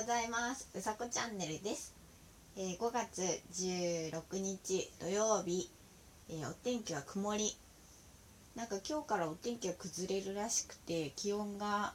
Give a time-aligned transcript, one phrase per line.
[0.00, 0.66] ございます。
[0.74, 1.94] うさこチャンネルです、
[2.56, 3.20] えー5月
[3.52, 5.70] 16日土曜日、
[6.30, 7.54] えーお天気は曇り。
[8.56, 11.92] なんか今日からお天気が崩れるらしくて気温が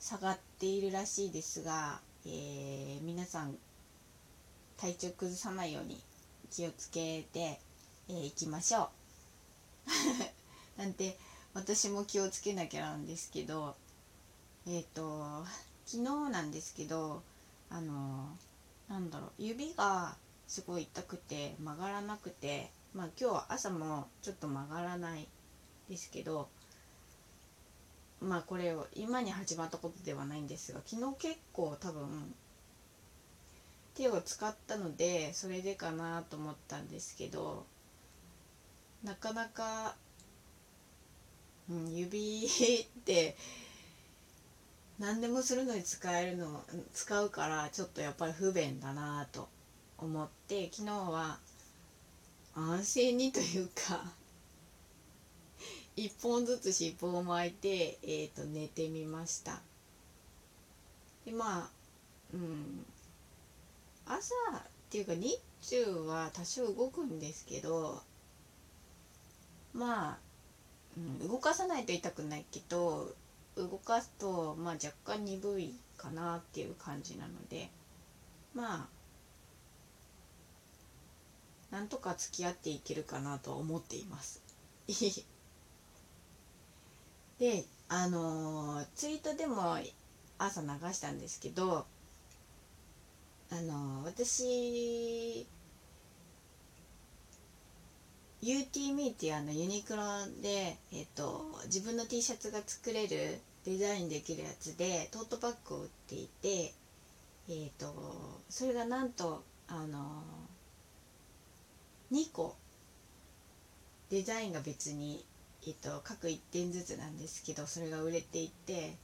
[0.00, 3.58] 下がっているらしいですが、えー皆さん
[4.78, 6.00] 体調崩さないように
[6.50, 7.60] 気をつけて
[8.08, 8.88] い、えー、きましょ
[10.76, 10.80] う。
[10.80, 11.18] なんて
[11.52, 13.76] 私も気をつけなきゃなんですけど
[14.66, 15.44] えっ、と
[15.84, 17.22] 昨日なんですけど
[17.70, 18.28] あの
[18.88, 20.16] なんだろう指が
[20.46, 25.26] すごい痛くて曲がらなくてまあ今日は朝もちょっと曲がらない
[25.88, 26.48] ですけど
[28.20, 32.34] まあこれを今に始まったことではないんですが昨日結構多分
[33.94, 37.66] 手を使ったのでそれでかなと思ったんですけど
[39.04, 39.96] なかなか、
[41.68, 43.36] うん、指って
[45.02, 46.62] 何でもするのに使えるの
[46.94, 49.48] 使うからちょっとやっぱり不便だなと
[49.98, 51.40] 思って昨日は
[52.54, 54.12] 安静にというか
[55.96, 59.60] 一本ずつ尻尾を巻いて、えー、と寝てみました。
[61.24, 61.70] でまあ
[62.32, 62.86] うん
[64.06, 68.00] 朝っていうか日中は多少動くんですけど
[69.72, 70.18] まあ、
[70.96, 73.16] うん、動かさないと痛くないけど
[73.56, 77.70] 動かすと、まあ、若干鈍いかなっていう感じなので
[78.54, 78.88] まあ
[81.70, 84.42] なんとか付き合っていけるかなとは思っています。
[87.38, 89.78] であのーツイートでも
[90.38, 91.86] 朝流したんですけど
[93.50, 95.46] あのー私
[98.42, 100.02] UTME っていうあのユニクロ
[100.42, 106.74] で、えっと自分の T シャツが作れるデザインできるやつでトートバッグを売っていて、
[107.48, 110.24] えっとそれがなんとあの
[112.10, 112.56] 2個
[114.10, 115.24] デザインが別に、
[115.64, 118.96] えっと各1点ずつなんですけどそれが売れていて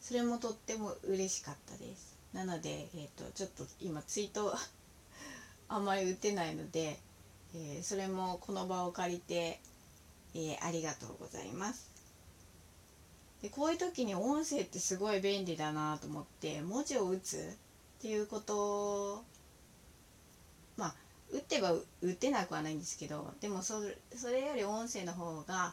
[0.00, 2.18] それもとっても嬉しかったです。
[2.32, 4.52] なので、えっとちょっと今ツイート
[5.68, 6.98] あんまり打てないので
[7.54, 9.60] えーそれもこの場を借りて、
[10.34, 11.90] えーありがとうございます。
[13.42, 17.40] でこういう時に音声ってすごい便利だなと思って文字を打つっ
[18.02, 19.24] ていうこと
[20.76, 20.94] まあ
[21.32, 21.72] 打ってば
[22.02, 25.72] 打てなくはないんですけどでもそれそれより音声の方が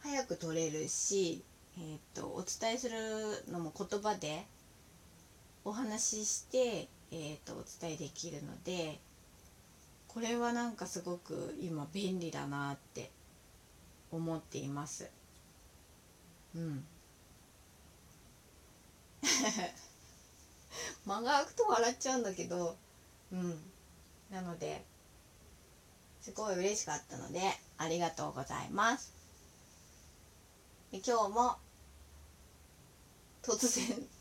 [0.00, 1.42] 早く取れるし、
[1.76, 2.96] えー、とお伝えする
[3.52, 4.46] のも言葉で
[5.64, 9.00] お話しして、えー、とお伝えできるので
[10.18, 13.12] これはなんかすごく今便利だなって
[14.10, 15.08] 思っています。
[16.56, 16.84] うん。
[21.06, 22.76] 間が空くと笑っちゃうんだけど。
[23.32, 23.62] うん。
[24.32, 24.82] なので
[26.20, 27.40] すごい嬉しかったので
[27.78, 29.12] ありがとうございます。
[30.90, 31.54] で今日も
[33.44, 33.68] 突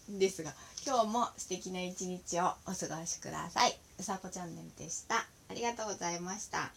[0.10, 0.54] 然ですが
[0.86, 3.76] 今日も素敵な一日をお過ごしください。
[3.98, 5.26] うさこチャンネルでした。
[5.58, 6.72] りがとうございました。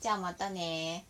[0.00, 1.04] じゃあまたね